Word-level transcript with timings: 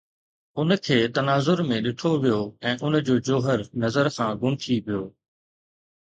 ان 0.61 0.69
کي 0.85 0.95
تناظر 1.17 1.59
۾ 1.71 1.75
ڏٺو 1.87 2.11
ويو 2.21 2.39
۽ 2.69 2.77
ان 2.85 2.93
جو 3.09 3.15
جوهر 3.27 3.59
نظر 3.83 4.05
کان 4.15 4.31
گم 4.45 4.53
ٿي 4.63 4.75
ويو 4.87 5.03